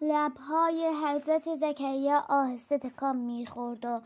لبهای 0.00 0.90
حضرت 1.04 1.54
زکریا 1.54 2.24
آهسته 2.28 2.78
تکان 2.78 3.16
می‌خورد 3.16 3.84
و 3.84 4.00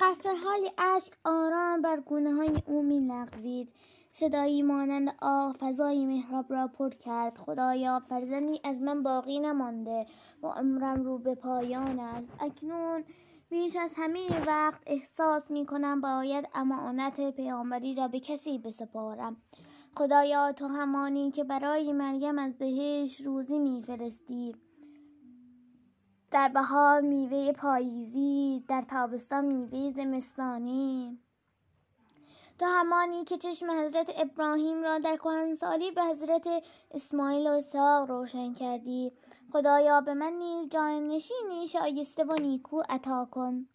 قطرههای 0.00 0.70
اشک 0.78 1.12
آرام 1.24 1.82
بر 1.82 2.00
گونه 2.00 2.32
های 2.32 2.62
او 2.66 2.82
میلغزید. 2.82 3.72
صدایی 4.12 4.62
مانند 4.62 5.14
آه 5.22 5.52
فضای 5.52 6.06
محراب 6.06 6.52
را 6.52 6.68
پر 6.68 6.88
کرد. 6.88 7.38
خدایا 7.38 8.02
فرزندی 8.08 8.60
از 8.64 8.80
من 8.80 9.02
باقی 9.02 9.38
نمانده. 9.38 10.06
و 10.42 10.46
عمرم 10.46 11.02
رو 11.02 11.18
به 11.18 11.34
پایان 11.34 12.00
است. 12.00 12.28
اکنون 12.40 13.04
بیش 13.48 13.76
از 13.76 13.90
همه 13.96 14.44
وقت 14.46 14.82
احساس 14.86 15.50
می 15.50 15.66
کنم 15.66 16.00
باید 16.00 16.48
امانت 16.54 17.30
پیامبری 17.30 17.94
را 17.94 18.08
به 18.08 18.20
کسی 18.20 18.58
بسپارم. 18.58 19.36
خدایا 19.96 20.52
تو 20.52 20.66
همانی 20.66 21.30
که 21.30 21.44
برای 21.44 21.92
مریم 21.92 22.38
از 22.38 22.58
بهش 22.58 23.20
روزی 23.20 23.58
میفرستی. 23.58 24.65
در 26.36 26.48
بهار 26.48 27.00
میوه 27.00 27.52
پاییزی 27.52 28.64
در 28.68 28.80
تابستان 28.80 29.44
میوه 29.44 29.90
زمستانی. 29.90 31.18
تو 32.58 32.66
همانی 32.66 33.24
که 33.24 33.38
چشم 33.38 33.70
حضرت 33.70 34.12
ابراهیم 34.16 34.82
را 34.82 34.98
در 34.98 35.16
کهنسالی 35.16 35.90
به 35.90 36.02
حضرت 36.02 36.48
اسماعیل 36.90 37.46
و 37.46 37.50
اسحاق 37.50 38.10
روشن 38.10 38.52
کردی. 38.52 39.12
خدایا 39.52 40.00
به 40.00 40.14
من 40.14 40.32
نیز 40.32 40.68
جانشینی 40.68 41.68
شایسته 41.68 42.24
و 42.24 42.34
نیکو 42.40 42.82
عطا 42.88 43.28
کن. 43.30 43.66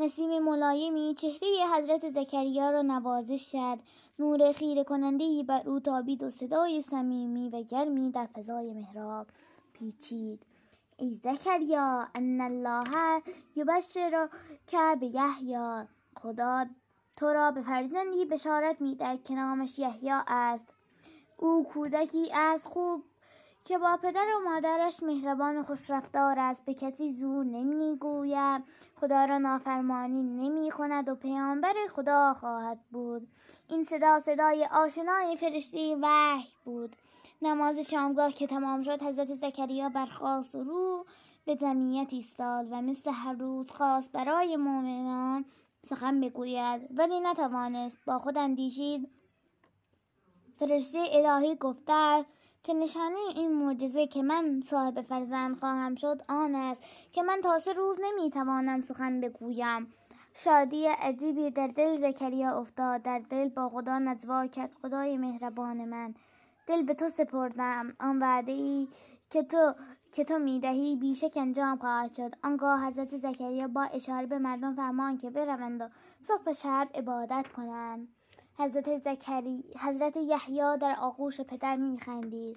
نسیم 0.00 0.38
ملایمی 0.42 1.14
چهره 1.14 1.76
حضرت 1.76 2.08
زکریا 2.08 2.70
را 2.70 2.82
نوازش 2.82 3.48
کرد. 3.52 3.80
نور 4.18 4.52
خیره 4.52 4.84
کننده 4.84 5.42
بر 5.42 5.68
او 5.68 5.80
تابید 5.80 6.22
و 6.22 6.30
صدای 6.30 6.82
صمیمی 6.82 7.48
و 7.48 7.62
گرمی 7.62 8.10
در 8.10 8.26
فضای 8.26 8.72
محراب 8.72 9.26
پیچید. 9.72 10.46
ای 11.02 11.14
زکریا 11.14 12.08
ان 12.14 12.40
الله 12.40 13.22
یبشر 13.56 14.28
که 14.66 14.96
به 15.00 15.06
یحیی. 15.06 15.86
خدا 16.16 16.66
تو 17.16 17.26
را 17.26 17.50
به 17.50 17.62
فرزندی 17.62 18.24
بشارت 18.24 18.80
می‌دهد 18.80 19.24
که 19.24 19.34
نامش 19.34 19.78
یحیی 19.78 20.10
است. 20.26 20.74
او 21.36 21.64
کودکی 21.64 22.32
از 22.32 22.66
خوب 22.66 23.04
که 23.64 23.78
با 23.78 23.96
پدر 24.02 24.26
و 24.36 24.50
مادرش 24.50 25.02
مهربان 25.02 25.56
و 25.56 25.62
خوشرفتار 25.62 26.38
است. 26.38 26.64
به 26.64 26.74
کسی 26.74 27.10
زور 27.10 27.44
نمی‌گوید. 27.44 28.62
خدا 29.00 29.24
را 29.24 29.38
نافرمانی 29.38 30.22
نمی 30.22 30.70
کند 30.70 31.08
و 31.08 31.14
پیامبر 31.14 31.74
خدا 31.96 32.34
خواهد 32.34 32.78
بود. 32.90 33.28
این 33.68 33.84
صدا 33.84 34.18
صدای 34.18 34.68
آشنای 34.72 35.36
فرشته 35.36 35.96
وحی 36.02 36.48
بود. 36.64 36.96
نماز 37.42 37.78
شامگاه 37.78 38.32
که 38.32 38.46
تمام 38.46 38.82
شد 38.82 39.02
حضرت 39.02 39.34
زکریا 39.34 39.88
برخاست 39.88 40.54
و 40.54 40.64
رو 40.64 41.06
به 41.44 41.56
جمعیت 41.56 42.12
ایستاد 42.12 42.66
و 42.70 42.82
مثل 42.82 43.10
هر 43.10 43.32
روز 43.32 43.70
خواست 43.70 44.12
برای 44.12 44.56
مؤمنان 44.56 45.44
سخن 45.82 46.20
بگوید. 46.20 46.98
ولی 46.98 47.20
نتوانست 47.20 47.98
با 48.06 48.18
خود 48.18 48.38
اندیشید. 48.38 49.08
فرشته 50.56 50.98
الهی 51.12 51.54
گفته 51.54 51.92
است 51.92 52.32
که 52.62 52.74
نشانه 52.74 53.18
این 53.36 53.54
معجزه 53.54 54.06
که 54.06 54.22
من 54.22 54.60
صاحب 54.60 55.00
فرزند 55.00 55.58
خواهم 55.58 55.94
شد 55.94 56.22
آن 56.28 56.54
است 56.54 56.82
که 57.12 57.22
من 57.22 57.40
تا 57.42 57.58
سه 57.58 57.72
روز 57.72 57.96
نمی‌توانم 58.02 58.80
سخن 58.80 59.20
بگویم. 59.20 59.92
شادی 60.34 60.86
عجیبی 60.86 61.50
در 61.50 61.66
دل 61.66 61.96
زکریا 61.96 62.58
افتاد 62.58 63.02
در 63.02 63.18
دل 63.18 63.48
با 63.48 63.68
خدا 63.68 63.98
نجوا 63.98 64.46
کرد 64.46 64.74
خدای 64.82 65.16
مهربان 65.16 65.84
من. 65.84 66.14
دل 66.66 66.82
به 66.82 66.94
تو 66.94 67.08
سپردم. 67.08 67.96
آن 68.00 68.18
وعده 68.22 68.52
ای 68.52 68.88
که 69.30 69.42
تو 69.42 69.74
که 70.12 70.24
تو 70.24 70.38
می‌دهی 70.38 70.96
بیشک 70.96 71.36
انجام 71.36 71.78
خواهد 71.78 72.14
شد. 72.14 72.34
آنگاه 72.44 72.86
حضرت 72.86 73.16
زکریا 73.16 73.68
با 73.68 73.82
اشاره 73.82 74.26
به 74.26 74.38
مردم 74.38 74.74
فرمان 74.74 75.18
که 75.18 75.30
بروند 75.30 75.80
و 75.80 75.88
صبح 76.20 76.52
شب 76.52 76.88
عبادت 76.94 77.48
کنند. 77.56 78.08
حضرت 78.58 78.98
زکری 78.98 79.64
حضرت 79.78 80.16
یحیی 80.16 80.76
در 80.80 80.96
آغوش 81.00 81.40
پدر 81.40 81.76
میخندید. 81.76 82.56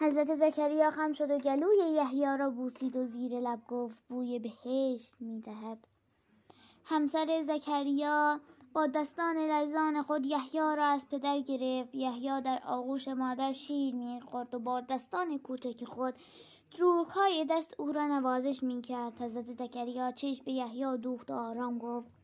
حضرت 0.00 0.34
زکریا 0.34 0.90
خم 0.90 1.12
شد 1.12 1.30
و 1.30 1.38
گلوی 1.38 1.76
یحیی 1.92 2.36
را 2.38 2.50
بوسید 2.50 2.96
و 2.96 3.06
زیر 3.06 3.40
لب 3.40 3.60
گفت 3.68 3.98
بوی 4.08 4.38
بهشت 4.38 5.14
می‌دهد. 5.20 5.78
همسر 6.84 7.42
زکریا 7.46 8.40
با 8.76 8.86
دستان 8.86 9.36
لرزان 9.36 10.02
خود 10.02 10.26
یحیی 10.26 10.60
را 10.60 10.84
از 10.84 11.08
پدر 11.08 11.40
گرفت. 11.40 11.94
یحیی 11.94 12.40
در 12.40 12.62
آغوش 12.66 13.08
مادر 13.08 13.52
شیر 13.52 13.94
می‌خورد 13.94 14.54
و 14.54 14.58
با 14.58 14.80
دستان 14.80 15.38
کوچک 15.38 15.84
خود 15.84 16.14
های 17.10 17.46
دست 17.50 17.74
او 17.78 17.92
را 17.92 18.06
نوازش 18.06 18.62
می‌کرد. 18.62 19.22
حضرت 19.22 19.52
زکریا 19.52 20.12
چشم 20.12 20.44
به 20.44 20.52
یحیی 20.52 20.98
دوخت 20.98 21.30
و 21.30 21.34
آرام 21.34 21.78
گفت 21.78 22.14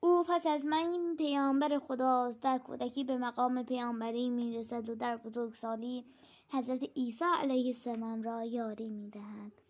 او 0.00 0.24
پس 0.28 0.46
از 0.46 0.64
من 0.64 1.14
پیامبر 1.18 1.78
خداست. 1.78 2.40
در 2.40 2.58
کودکی 2.58 3.04
به 3.04 3.16
مقام 3.16 3.62
پیامبری 3.62 4.30
می‌رسد 4.30 4.88
و 4.88 4.94
در 4.94 5.16
بزرگسالی 5.16 6.04
حضرت 6.48 6.82
عیسی 6.96 7.24
علیه 7.38 7.66
السلام 7.66 8.22
را 8.22 8.44
یاری 8.44 8.88
می‌دهد. 8.88 9.67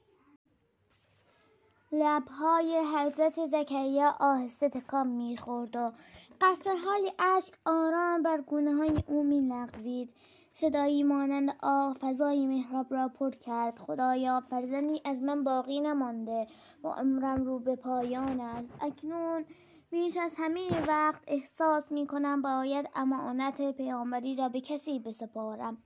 لبهای 1.93 2.81
حضرت 2.97 3.47
زکریا 3.47 4.17
آهسته 4.21 4.69
تکان 4.69 5.07
می‌خورد 5.07 5.77
و 5.77 5.93
قطرههای 6.41 7.13
اشک 7.19 7.55
آرام 7.65 8.23
بر 8.23 8.41
گونه 8.41 8.75
های 8.75 9.03
او 9.07 9.23
میلغزید. 9.23 10.15
صدایی 10.53 11.03
مانند 11.03 11.57
آه 11.63 11.95
فضای 11.95 12.47
محراب 12.47 12.95
را 12.95 13.09
پر 13.09 13.31
کرد. 13.31 13.79
خدایا 13.79 14.41
فرزندی 14.51 15.03
از 15.05 15.23
من 15.23 15.45
باقی 15.45 15.81
نمانده. 15.81 16.47
و 16.85 16.89
عمرم 16.89 17.45
رو 17.45 17.59
به 17.59 17.77
پایان 17.77 18.41
است. 18.41 18.69
اکنون 18.81 19.45
بیش 19.91 20.17
از 20.17 20.33
همه 20.37 20.87
وقت 20.89 21.23
احساس 21.27 21.93
می 21.93 22.07
کنم 22.07 22.43
باید 22.43 22.89
امانت 22.95 23.77
پیامبری 23.77 24.37
را 24.37 24.49
به 24.49 24.61
کسی 24.61 24.99
بسپارم. 24.99 25.79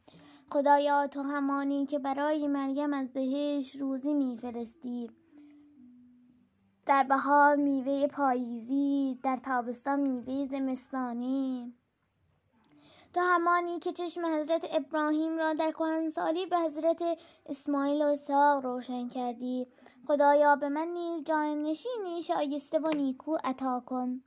خدایا 0.51 1.07
تو 1.07 1.23
همانی 1.23 1.87
که 1.87 1.99
برای 1.99 2.47
مریم 2.47 2.93
از 2.93 3.13
بهش 3.13 3.77
روزی 3.77 4.15
میفرستی. 4.15 5.11
در 6.87 7.03
بهار 7.03 7.56
میوه 7.56 8.06
پاییزی 8.06 9.19
در 9.22 9.37
تابستان 9.37 10.00
میوه 10.00 10.44
زمستانی. 10.44 11.75
تو 13.15 13.20
همانی 13.20 13.78
که 13.78 13.93
چشم 13.93 14.26
حضرت 14.26 14.66
ابراهیم 14.70 15.38
را 15.38 15.53
در 15.53 15.71
کهنسالی 15.71 16.47
به 16.47 16.59
حضرت 16.59 17.03
اسماعیل 17.47 18.03
و 18.03 18.06
اسحاق 18.06 18.65
روشن 18.65 19.09
کردی 19.09 19.66
خدایا 20.06 20.56
به 20.56 20.69
من 20.69 20.88
نیز 20.88 21.25
جانشینی 21.25 22.22
شایسته 22.22 22.78
و 22.78 22.88
نیکو 22.88 23.37
عطا 23.44 23.82
کن. 23.87 24.22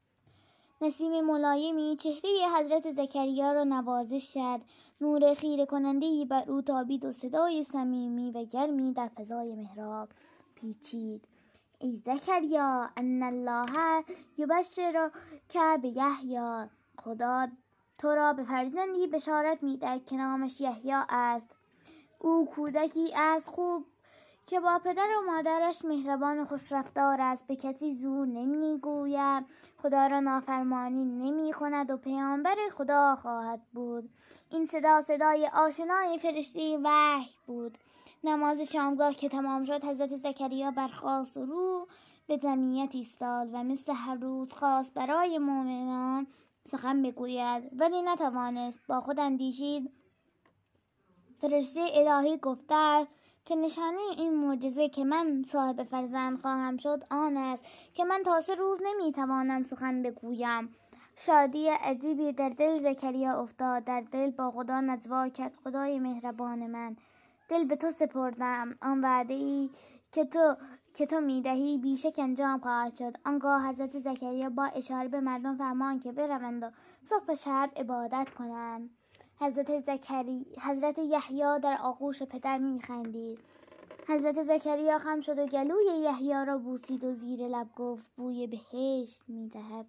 نسیم 0.81 1.25
ملایمی 1.25 1.95
چهره 1.95 2.59
حضرت 2.59 2.91
زکریا 2.91 3.51
را 3.51 3.63
نوازش 3.63 4.31
کرد. 4.33 4.61
نور 5.01 5.33
خیره 5.33 5.65
کننده 5.65 6.25
بر 6.25 6.51
او 6.51 6.61
تابید 6.61 7.05
و 7.05 7.11
صدای 7.11 7.63
صمیمی 7.63 8.31
و 8.31 8.43
گرمی 8.43 8.93
در 8.93 9.07
فضای 9.07 9.55
محراب 9.55 10.09
پیچید. 10.55 11.27
ای 11.85 11.95
زکریا 11.95 12.89
ان 12.97 13.23
الله 13.23 14.03
یبشر 14.37 15.11
که 15.49 15.79
به 15.81 15.87
یحیی. 15.87 16.69
خدا 16.99 17.47
تو 17.99 18.07
را 18.07 18.33
به 18.33 18.43
فرزندی 18.43 19.07
بشارت 19.07 19.63
می‌دهد 19.63 20.05
که 20.05 20.15
نامش 20.15 20.61
یحیی 20.61 20.93
است. 21.09 21.55
او 22.19 22.45
کودکی 22.45 23.13
از 23.15 23.45
خوب 23.45 23.85
که 24.47 24.59
با 24.59 24.79
پدر 24.79 25.07
و 25.19 25.31
مادرش 25.31 25.85
مهربان 25.85 26.39
و 26.39 26.45
خوشرفتار 26.45 27.21
است. 27.21 27.47
به 27.47 27.55
کسی 27.55 27.91
زور 27.91 28.27
نمی‌گوید. 28.27 29.45
خدا 29.77 30.07
را 30.07 30.19
نافرمانی 30.19 31.05
نمی 31.05 31.53
کند 31.53 31.89
و 31.89 31.97
پیامبر 31.97 32.55
خدا 32.77 33.15
خواهد 33.15 33.61
بود. 33.73 34.09
این 34.51 34.65
صدا 34.65 35.01
صدای 35.01 35.49
آشنای 35.53 36.17
فرشته 36.17 36.77
وحی 36.83 37.29
بود. 37.47 37.77
نماز 38.23 38.61
شامگاه 38.61 39.13
که 39.13 39.29
تمام 39.29 39.65
شد 39.65 39.85
حضرت 39.85 40.15
زکریا 40.15 40.71
برخاست 40.71 41.37
و 41.37 41.45
رو 41.45 41.87
به 42.27 42.37
جمعیت 42.37 42.95
ایستاد 42.95 43.49
و 43.53 43.63
مثل 43.63 43.93
هر 43.93 44.15
روز 44.15 44.53
خواست 44.53 44.93
برای 44.93 45.37
مؤمنان 45.37 46.27
سخن 46.67 47.01
بگوید. 47.01 47.63
ولی 47.79 48.01
نتوانست 48.01 48.79
با 48.87 49.01
خود 49.01 49.19
اندیشید. 49.19 49.91
فرشته 51.37 51.81
الهی 51.93 52.37
گفته 52.37 52.75
است 52.75 53.15
که 53.45 53.55
نشانه 53.55 53.99
این 54.17 54.33
معجزه 54.33 54.89
که 54.89 55.03
من 55.03 55.43
صاحب 55.43 55.83
فرزند 55.83 56.41
خواهم 56.41 56.77
شد 56.77 57.03
آن 57.11 57.37
است 57.37 57.65
که 57.93 58.03
من 58.05 58.21
تا 58.25 58.41
سه 58.41 58.55
روز 58.55 58.79
نمی‌توانم 58.83 59.63
سخن 59.63 60.01
بگویم. 60.01 60.75
شادی 61.17 61.67
عجیبی 61.67 62.31
در 62.31 62.49
دل 62.49 62.79
زکریا 62.79 63.41
افتاد 63.41 63.83
در 63.83 64.01
دل 64.01 64.31
با 64.31 64.51
خدا 64.51 64.81
نجوا 64.81 65.29
کرد 65.29 65.57
خدای 65.63 65.99
مهربان 65.99 66.67
من. 66.67 66.95
دل 67.49 67.65
به 67.65 67.75
تو 67.75 67.91
سپردم 67.91 68.75
آن 68.81 69.01
وعده 69.01 69.33
ای 69.33 69.69
که 70.11 70.25
تو 70.25 70.55
که 70.93 71.05
تو 71.05 71.21
می‌دهی 71.21 71.77
بیشک 71.77 72.19
انجام 72.19 72.59
خواهد 72.59 72.95
شد. 72.95 73.13
آنگاه 73.25 73.69
حضرت 73.69 73.99
زکریا 73.99 74.49
با 74.49 74.65
اشاره 74.65 75.07
به 75.07 75.19
مردم 75.19 75.57
فرمان 75.57 75.99
که 75.99 76.11
بروند 76.11 76.63
و 76.63 76.71
صبح 77.03 77.35
شب 77.35 77.69
عبادت 77.77 78.31
کنند. 78.37 78.89
حضرت 79.39 79.79
زکری 79.79 80.45
حضرت 80.61 80.99
یحیی 80.99 81.59
در 81.63 81.77
آغوش 81.81 82.23
پدر 82.23 82.57
میخندید. 82.57 83.39
حضرت 84.07 84.43
زکریا 84.43 84.99
خم 84.99 85.21
شد 85.21 85.39
و 85.39 85.45
گلوی 85.45 85.85
یحیی 85.99 86.45
را 86.47 86.57
بوسید 86.57 87.03
و 87.03 87.13
زیر 87.13 87.47
لب 87.47 87.67
گفت 87.75 88.07
بوی 88.17 88.47
بهشت 88.47 89.23
می‌دهد. 89.27 89.85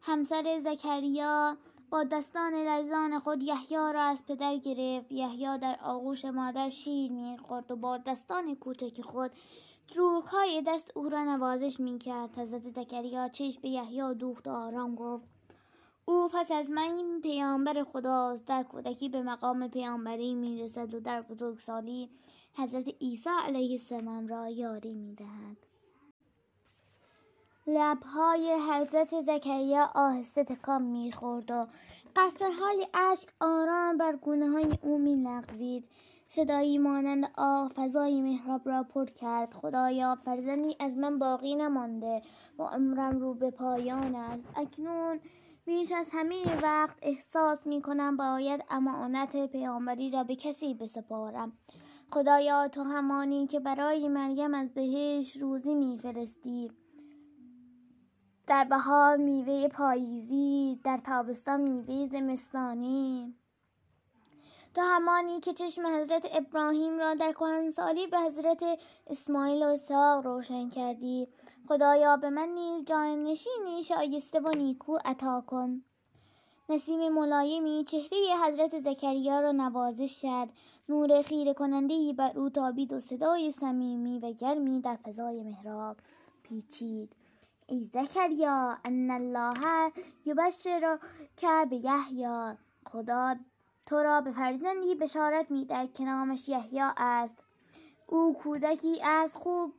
همسر 0.00 0.60
زکریا 0.64 1.56
با 1.90 2.04
دستان 2.04 2.54
لرزان 2.54 3.18
خود 3.18 3.42
یحیی 3.42 3.76
را 3.76 4.02
از 4.02 4.26
پدر 4.26 4.56
گرفت. 4.56 5.12
یحیی 5.12 5.58
در 5.58 5.78
آغوش 5.82 6.24
مادر 6.24 6.70
شیر 6.70 7.12
می‌خورد 7.12 7.70
و 7.70 7.76
با 7.76 7.98
دستان 7.98 8.54
کوچک 8.54 9.00
خود 9.00 9.30
های 10.26 10.62
دست 10.66 10.96
او 10.96 11.08
را 11.08 11.24
نوازش 11.24 11.80
می‌کرد. 11.80 12.38
حضرت 12.38 12.68
زکریا 12.68 13.28
چشم 13.28 13.60
به 13.60 13.68
یحیی 13.68 14.14
دوخت 14.14 14.48
و 14.48 14.50
آرام 14.50 14.94
گفت 14.94 15.33
او 16.06 16.28
پس 16.32 16.52
از 16.52 16.70
من 16.70 17.20
پیامبر 17.22 17.84
خداست 17.84 18.44
در 18.44 18.62
کودکی 18.62 19.08
به 19.08 19.22
مقام 19.22 19.68
پیامبری 19.68 20.34
می‌رسد 20.34 20.94
و 20.94 21.00
در 21.00 21.22
بزرگسالی 21.22 22.08
حضرت 22.54 22.88
عیسی 23.00 23.30
علیه 23.44 23.72
السلام 23.72 24.28
را 24.28 24.48
یاری 24.48 24.94
می‌دهد. 24.94 25.56
لبهای 27.66 28.56
حضرت 28.70 29.20
زکریا 29.20 29.90
آهسته 29.94 30.44
تکان 30.44 30.82
می‌خورد 30.82 31.50
و 31.50 31.66
حالی 32.60 32.86
اشک 32.94 33.28
آرام 33.40 33.96
بر 33.96 34.16
گونه 34.16 34.48
های 34.48 34.78
او 34.82 34.98
میلغزید. 34.98 35.84
صدایی 36.28 36.78
مانند 36.78 37.30
آه 37.36 37.68
فضای 37.68 38.22
محراب 38.22 38.68
را 38.68 38.82
پر 38.82 39.04
کرد. 39.04 39.54
خدایا 39.54 40.18
فرزندی 40.24 40.76
از 40.80 40.96
من 40.96 41.18
باقی 41.18 41.54
نمانده. 41.54 42.22
و 42.58 42.62
عمرم 42.62 43.18
رو 43.18 43.34
به 43.34 43.50
پایان 43.50 44.14
است. 44.14 44.44
اکنون 44.56 45.20
بیش 45.66 45.92
از 45.92 46.06
همه 46.12 46.60
وقت 46.62 46.98
احساس 47.02 47.66
می 47.66 47.82
کنم 47.82 48.16
باید 48.16 48.64
امانت 48.70 49.46
پیامبری 49.46 50.10
را 50.10 50.24
به 50.24 50.36
کسی 50.36 50.74
بسپارم. 50.74 51.52
خدایا 52.10 52.68
تو 52.68 52.82
همانی 52.82 53.46
که 53.46 53.60
برای 53.60 54.08
مریم 54.08 54.54
از 54.54 54.74
بهش 54.74 55.36
روزی 55.36 55.74
میفرستی 55.74 56.70
در 58.46 58.64
بهار 58.64 59.16
میوه 59.16 59.68
پاییزی 59.68 60.80
در 60.84 60.96
تابستان 60.96 61.60
میوه 61.60 62.06
زمستانی. 62.06 63.34
تو 64.74 64.80
همانی 64.80 65.40
که 65.40 65.52
چشم 65.52 65.86
حضرت 65.86 66.28
ابراهیم 66.32 66.98
را 66.98 67.14
در 67.14 67.32
کهنسالی 67.32 68.06
به 68.06 68.18
حضرت 68.18 68.64
اسماعیل 69.06 69.62
و 69.62 69.66
اسحاق 69.66 70.26
روشن 70.26 70.68
کردی. 70.68 71.28
خدایا 71.68 72.16
به 72.16 72.30
من 72.30 72.48
نیز 72.48 72.84
جانشینی 72.84 73.84
شایسته 73.84 74.40
و 74.40 74.50
نیکو 74.56 74.98
عطا 75.04 75.40
کن. 75.46 75.82
نسیم 76.68 77.12
ملایمی 77.12 77.84
چهره 77.84 78.46
حضرت 78.46 78.78
زکریا 78.78 79.40
را 79.40 79.52
نوازش 79.52 80.18
کرد. 80.22 80.48
نور 80.88 81.22
خیره 81.22 81.54
کننده 81.54 82.12
بر 82.12 82.38
او 82.38 82.50
تابید 82.50 82.92
و 82.92 83.00
صدای 83.00 83.52
صمیمی 83.52 84.18
و 84.18 84.32
گرمی 84.32 84.80
در 84.80 84.96
فضای 84.96 85.42
محراب 85.42 85.96
پیچید. 86.42 87.12
ای 87.66 87.82
زکریا 87.82 88.76
ان 88.84 89.10
الله 89.10 89.92
یبشر 90.26 90.98
که 91.36 91.66
به 91.70 91.76
یحیی 91.76 92.54
خدا 92.86 93.34
تو 93.86 93.96
را 93.96 94.20
به 94.20 94.32
فرزندی 94.32 94.94
بشارت 94.94 95.50
می‌دهد 95.50 95.92
که 95.92 96.04
نامش 96.04 96.48
یحیی 96.48 96.80
است. 96.96 97.44
او 98.06 98.34
کودکی 98.34 99.02
از 99.02 99.32
خوب 99.32 99.72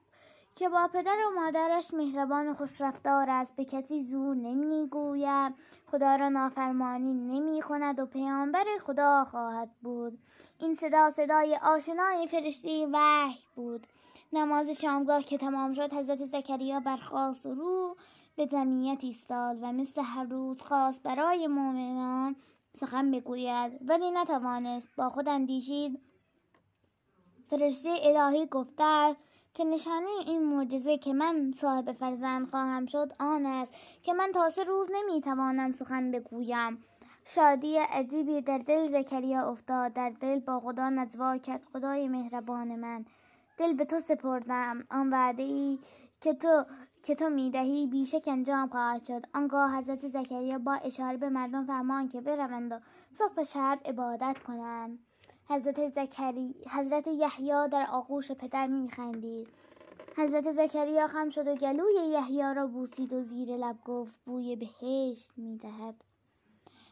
که 0.55 0.69
با 0.69 0.87
پدر 0.93 1.17
و 1.27 1.39
مادرش 1.39 1.93
مهربان 1.93 2.47
و 2.47 2.53
خوشرفتار 2.53 3.29
است. 3.29 3.55
به 3.55 3.65
کسی 3.65 3.99
زور 3.99 4.35
نمی‌گوید. 4.35 5.53
خدا 5.85 6.15
را 6.15 6.29
نافرمانی 6.29 7.13
نمی 7.13 7.61
کند 7.61 7.99
و 7.99 8.05
پیامبر 8.05 8.65
خدا 8.85 9.23
خواهد 9.23 9.69
بود. 9.81 10.19
این 10.59 10.75
صدا 10.75 11.09
صدای 11.09 11.59
آشنای 11.63 12.27
فرشته 12.27 12.87
وحی 12.93 13.39
بود. 13.55 13.87
نماز 14.33 14.69
شامگاه 14.69 15.23
که 15.23 15.37
تمام 15.37 15.73
شد 15.73 15.93
حضرت 15.93 16.25
زکریا 16.25 16.79
برخواست 16.79 17.45
و 17.45 17.53
رو 17.53 17.95
به 18.35 18.47
جمعیت 18.47 19.03
ایستاد 19.03 19.57
و 19.61 19.71
مثل 19.71 20.01
هر 20.01 20.23
روز 20.23 20.61
خواست 20.61 21.03
برای 21.03 21.47
مؤمنان 21.47 22.35
سخن 22.75 23.11
بگوید. 23.11 23.71
ولی 23.89 24.11
نتوانست. 24.11 24.89
با 24.97 25.09
خود 25.09 25.29
اندیشید. 25.29 25.99
فرشته 27.47 27.89
الهی 28.03 28.45
گفته 28.45 29.15
که 29.53 29.63
نشانه 29.63 30.09
این 30.27 30.43
معجزه 30.43 30.97
که 30.97 31.13
من 31.13 31.51
صاحب 31.51 31.91
فرزند 31.91 32.49
خواهم 32.49 32.85
شد 32.85 33.13
آن 33.19 33.45
است 33.45 33.73
که 34.03 34.13
من 34.13 34.31
تا 34.33 34.49
سه 34.49 34.63
روز 34.63 34.87
نمی‌توانم 34.93 35.71
سخن 35.71 36.11
بگویم. 36.11 36.83
شادی 37.27 37.77
عجیبی 37.77 38.41
در 38.41 38.57
دل 38.57 38.87
زکریا 38.87 39.51
افتاد. 39.51 39.93
در 39.93 40.09
دل 40.09 40.39
با 40.39 40.59
خدا 40.59 40.89
نجوا 40.89 41.37
کرد. 41.37 41.67
خدای 41.73 42.07
مهربان 42.07 42.75
من. 42.75 43.05
دل 43.57 43.73
به 43.73 43.85
تو 43.85 43.99
سپردم. 43.99 44.85
آن 44.89 45.09
وعده 45.09 45.43
ای 45.43 45.79
که 46.21 46.33
تو 46.33 46.65
که 47.05 47.15
تو 47.15 47.29
می‌دهی؟ 47.29 47.87
بیشک 47.87 48.27
انجام 48.27 48.69
خواهد 48.69 49.05
شد. 49.05 49.23
آنگاه 49.33 49.77
حضرت 49.77 50.07
زکریا 50.07 50.57
با 50.57 50.73
اشاره 50.73 51.17
به 51.17 51.29
مردم 51.29 51.65
فرمان 51.65 52.07
که 52.07 52.21
بروند 52.21 52.71
و 52.71 52.79
صبح 53.11 53.43
شب 53.43 53.79
عبادت 53.85 54.39
کنند. 54.47 54.99
حضرت 55.49 55.89
زکری 55.89 56.55
حضرت 56.69 57.07
یحیی 57.07 57.67
در 57.71 57.87
آغوش 57.91 58.31
پدر 58.31 58.67
میخندید. 58.67 59.47
حضرت 60.17 60.51
زکریا 60.51 61.07
خم 61.07 61.29
شد 61.29 61.47
و 61.47 61.55
گلوی 61.55 62.07
یحیی 62.09 62.53
را 62.55 62.67
بوسید 62.67 63.13
و 63.13 63.21
زیر 63.21 63.57
لب 63.57 63.77
گفت 63.85 64.15
بوی 64.25 64.55
بهشت 64.55 65.31
می‌دهد. 65.37 65.95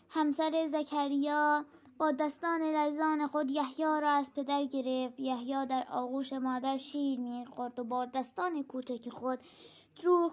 همسر 0.10 0.68
زکریا 0.72 1.66
با 1.98 2.12
دستان 2.12 2.62
لرزان 2.62 3.28
خود 3.28 3.52
یحیی 3.52 4.02
را 4.02 4.10
از 4.10 4.34
پدر 4.34 4.64
گرفت. 4.64 5.20
یحیی 5.20 5.66
در 5.66 5.88
آغوش 5.92 6.34
مادر 6.34 6.78
شیر 6.78 7.20
می‌خورد 7.20 7.80
و 7.80 7.84
با 7.84 8.06
دستان 8.06 8.64
کوچک 8.64 9.10
خود 9.10 9.40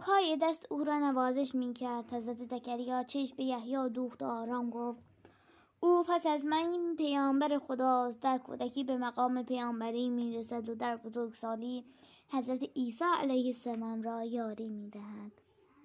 های 0.03 0.39
دست 0.43 0.67
او 0.71 0.85
را 0.85 0.99
نوازش 0.99 1.55
می‌کرد. 1.55 2.13
حضرت 2.13 2.43
زکریا 2.45 3.03
چشم 3.03 3.37
به 3.37 3.45
یحیی 3.45 3.89
دوخت 3.89 4.23
آرام 4.23 4.71
گفت 4.71 5.07
او 5.81 6.05
پس 6.09 6.27
از 6.27 6.45
من 6.45 6.95
پیامبر 6.99 7.59
خداست. 7.59 8.21
در 8.21 8.39
کودکی 8.39 8.85
به 8.85 8.97
مقام 8.97 9.43
پیامبری 9.43 10.09
می‌رسد 10.09 10.69
و 10.69 10.75
در 10.75 10.97
بزرگسالی 10.97 11.85
حضرت 12.29 12.63
عیسی 12.77 13.05
علیه 13.19 13.47
السلام 13.47 14.03
را 14.03 14.25
یاری 14.25 14.69
می‌دهد. 14.69 15.50